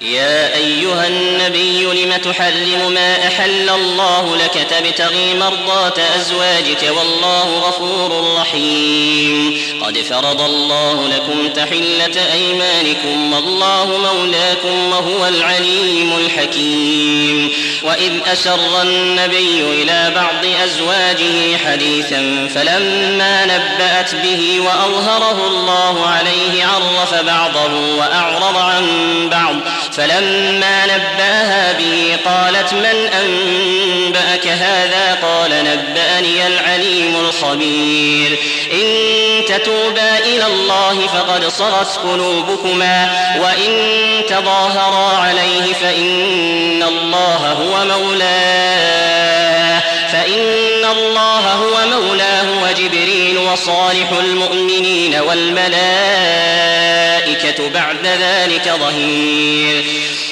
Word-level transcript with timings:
يا 0.00 0.54
أيها 0.54 1.06
النبي 1.08 1.84
لم 1.84 2.16
تحرم 2.16 2.92
ما 2.94 3.26
أحل 3.26 3.68
الله 3.68 4.36
لك 4.36 4.66
تبتغي 4.70 5.34
مرضات 5.34 5.98
أزواجك 5.98 6.82
والله 6.98 7.58
غفور 7.58 8.36
رحيم. 8.40 9.60
قد 9.82 9.98
فرض 9.98 10.40
الله 10.40 11.08
لكم 11.08 11.48
تحلة 11.48 12.32
أيمانكم 12.32 13.32
والله 13.32 13.86
مولاكم 13.86 14.90
وهو 14.90 15.26
العليم 15.26 16.12
الحكيم. 16.16 17.52
وإذ 17.82 18.12
أسر 18.32 18.82
النبي 18.82 19.82
إلى 19.82 20.12
بعض 20.14 20.46
أزواجه 20.64 21.56
حديثا 21.66 22.48
فلما 22.54 23.44
نبأت 23.44 24.14
به 24.14 24.60
وأظهره 24.60 25.46
الله 25.46 26.06
عليه 26.06 26.64
عرف 26.64 27.14
بعضه 27.14 27.96
وأعرض 27.98 28.56
عن 28.56 28.84
بعض 29.30 29.56
فلما 29.98 30.86
نبأها 30.86 31.72
به 31.72 32.16
قالت 32.24 32.72
من 32.72 33.10
أنبأك 33.20 34.46
هذا؟ 34.46 35.18
قال 35.22 35.50
نبأني 35.50 36.46
العليم 36.46 37.16
الخبير. 37.16 38.38
إن 38.72 38.84
تتوبا 39.48 40.18
إلى 40.18 40.46
الله 40.46 41.06
فقد 41.06 41.48
صغت 41.48 41.98
قلوبكما 41.98 43.08
وإن 43.40 43.72
تظاهرا 44.28 45.16
عليه 45.16 45.74
فإن 45.82 46.82
الله 46.82 47.52
هو 47.52 47.84
مولاه. 47.84 49.28
فإن 50.12 50.84
الله 50.92 51.52
هو 51.52 51.86
مولاه 51.86 52.46
وجبريل 52.62 52.97
وصالح 53.52 54.10
المؤمنين 54.10 55.14
والملائكة 55.14 55.68
بعد 57.68 58.06
ذلك 58.06 58.72
ظهير. 58.80 59.84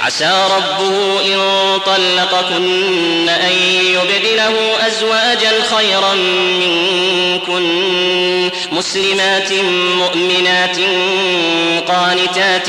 عسى 0.00 0.44
ربه 0.56 1.20
إن 1.24 1.38
طلقكن 1.86 3.28
أن 3.28 3.52
يبدله 3.94 4.54
أزواجا 4.86 5.52
خيرا 5.76 6.14
منكن. 6.14 7.88
مسلمات 8.72 9.52
مؤمنات 9.98 10.76
قانتات 11.88 12.66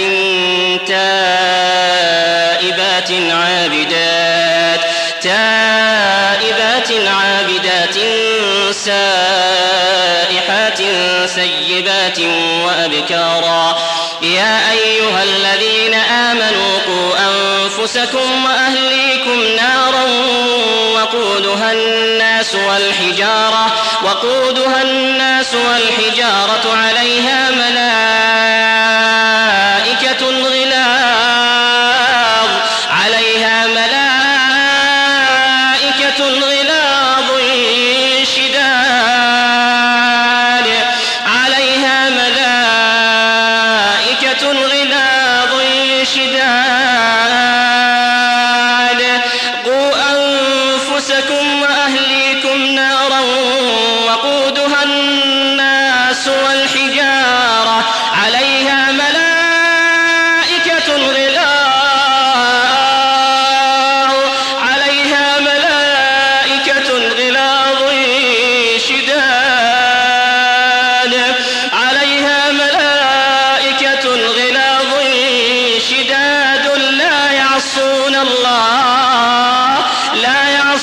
تائبات 0.88 3.12
عابدات 3.32 4.80
تائبات 5.22 6.92
عابدات 7.08 7.96
سائحات 8.72 9.29
وأبكارا. 12.94 13.78
يا 14.22 14.72
أيها 14.72 15.24
الذين 15.24 15.94
آمنوا 15.94 16.80
قوا 16.88 17.16
أنفسكم 17.20 18.46
وأهليكم 18.46 19.44
نارا 19.58 20.04
وقودها 20.96 21.72
الناس 21.72 22.56
والحجارة 22.56 23.66
وقودها 24.04 24.82
الناس 24.82 25.54
والحجارة 25.54 26.74
عليها 26.74 27.52
ملائكة 27.52 28.09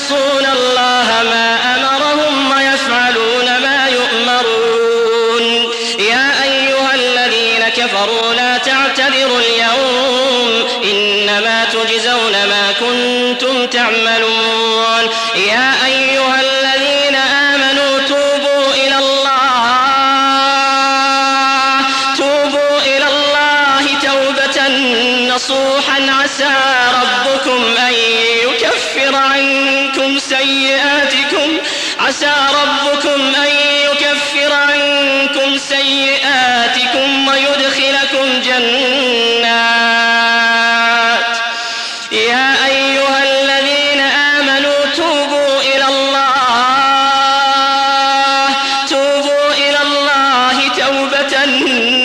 يعصون 0.07 0.45
الله 0.45 1.23
ما 1.23 1.57
أمرهم 1.75 2.51
ويفعلون 2.51 3.45
ما 3.45 3.87
يؤمرون 3.87 5.71
يا 5.99 6.43
أيها 6.43 6.95
الذين 6.95 7.69
كفروا 7.69 8.33
لا 8.33 8.57
تعتذروا 8.57 9.39
اليوم 9.39 10.67
إنما 10.83 11.65
تجزون 11.65 12.31
ما 12.31 12.73
كنتم 12.79 13.65
تعملون 13.65 15.09
يا 15.35 15.73
أيها 15.85 16.41
الذين 16.41 17.15
آمنوا 17.15 17.99
توبوا 18.07 18.73
إلى 18.73 18.97
الله 18.97 19.67
توبوا 22.17 22.77
إلى 22.85 23.07
الله 23.07 23.99
توبة 24.03 24.67
نصوحا 25.35 26.07
عسى 26.23 26.55
ربكم 26.93 27.26
عسى 32.17 32.35
ربكم 32.63 33.21
أن 33.35 33.51
يكفر 33.85 34.53
عنكم 34.53 35.57
سيئاتكم 35.57 37.27
ويدخلكم 37.27 38.41
جنات. 38.41 39.57
يا 42.11 42.65
أيها 42.65 43.23
الذين 43.23 44.01
آمنوا 44.01 44.85
توبوا 44.95 45.61
إلى 45.61 45.87
الله. 45.87 46.25
توبوا 48.89 49.51
إلى 49.53 49.81
الله 49.81 50.69
توبة 50.77 51.45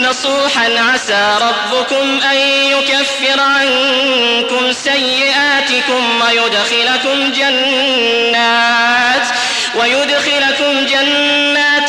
نصوحا. 0.09 0.69
عسى 0.93 1.39
ربكم 1.41 2.21
أن 2.31 2.37
يكفر 2.37 3.41
عنكم 3.41 4.73
سيئاتكم 4.73 6.21
ويدخلكم 6.21 7.33
جنات. 7.33 9.27
ويدخلكم 9.75 10.87
جنات 10.87 11.89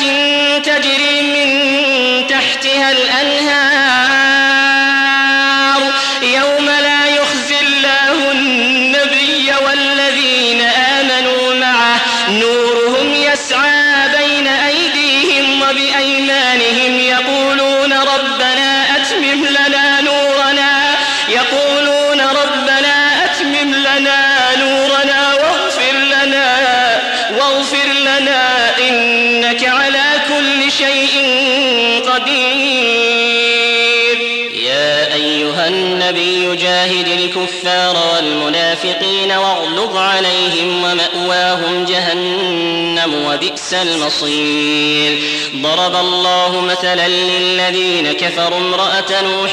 تجري 0.65 1.21
من 1.21 2.27
تحتها 2.27 2.91
الأنهار 2.91 3.72
النبي 35.67 36.55
جاهد 36.55 37.07
الكفار 37.07 37.97
والمنافقين 38.13 39.31
واغلظ 39.31 39.97
عليهم 39.97 40.81
ومأواهم 41.23 41.85
جهنم 41.85 43.25
وبئس 43.25 43.73
المصير. 43.73 45.21
ضرب 45.55 45.95
الله 45.95 46.61
مثلا 46.61 47.07
للذين 47.07 48.13
كفروا 48.13 48.57
امرأة 48.57 49.21
نوح 49.21 49.51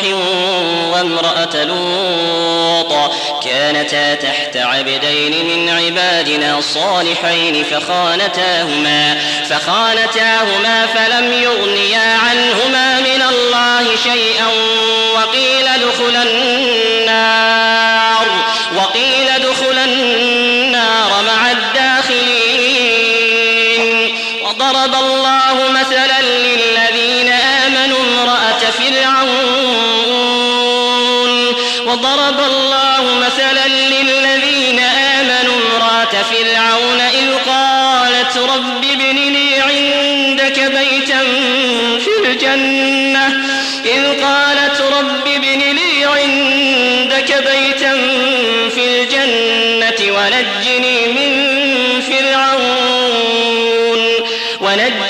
وامرأة 0.92 1.64
لوط. 1.64 3.12
كانتا 3.44 4.14
تحت 4.14 4.56
عبدين 4.56 5.46
من 5.46 5.68
عبادنا 5.68 6.60
صالحين 6.60 7.64
فخانتاهما 7.64 9.20
فخانتاهما 9.50 10.86
فلم 10.86 11.32
يغنيا 11.32 12.18
عنهما 12.18 13.00
من 13.00 13.22
الله 13.30 13.96
شيئا 14.04 14.46
وقيل 15.14 15.68
ادخلا 15.68 16.22
النار. 16.22 17.39
فرعون. 28.70 30.20
وضرب 31.86 32.40
الله 32.40 33.02
مثلا 33.26 33.68
للذين 33.68 34.78
آمنوا 34.78 35.54
امرأة 35.54 36.22
فرعون 36.22 37.00
إذ 37.00 37.34
قالت 37.50 38.36
رب 38.36 38.84
ابن 38.84 39.16
لي 39.16 39.60
عندك 39.60 40.60
بيتا 40.60 41.20
في 41.98 42.10
الجنة. 42.24 43.26
إذ 43.84 44.22
قالت 44.22 44.80
رب 44.80 45.26
ابن 45.26 45.58
لي 45.58 46.04
عندك 46.04 47.44
بيتا 47.50 47.92
في 48.74 48.84
الجنة 48.86 50.00
ونجني 50.16 51.06
من 51.06 51.30
فرعون. 52.00 54.00
ونجني 54.60 55.09